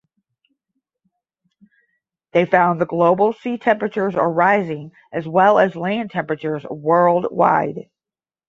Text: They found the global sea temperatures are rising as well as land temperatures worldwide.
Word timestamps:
They 2.33 2.47
found 2.47 2.81
the 2.81 2.87
global 2.87 3.33
sea 3.33 3.59
temperatures 3.59 4.15
are 4.15 4.31
rising 4.33 4.93
as 5.11 5.27
well 5.27 5.59
as 5.59 5.75
land 5.75 6.09
temperatures 6.09 6.63
worldwide. 6.71 7.87